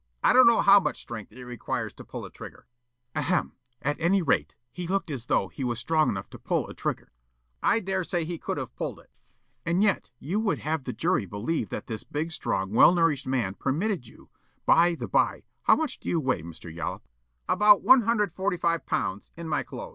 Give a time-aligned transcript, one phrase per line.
[0.23, 2.65] I don't know how much strength it requires to pull a trigger."
[3.13, 3.51] Counsel: "Ahem!
[3.83, 7.11] At any rate, he looked as though he was strong enough to pull a trigger?"
[7.61, 10.85] Yollop: "I dare say he could have pulled it." Counsel: "And yet you would have
[10.85, 14.31] the jury believe that this big, strong, well nourished man, permitted you
[14.65, 16.63] By the by, how much do you weigh, Mr.
[16.75, 17.05] Yollop!" Yollop:
[17.47, 19.89] "About 145 pounds, in my clothes."